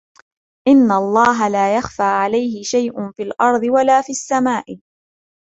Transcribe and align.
إن 0.67 0.91
الله 0.91 1.47
لا 1.49 1.75
يخفى 1.77 2.03
عليه 2.03 2.63
شيء 2.63 3.11
في 3.11 3.23
الأرض 3.23 3.61
ولا 3.63 4.01
في 4.01 4.09
السماء 4.11 4.75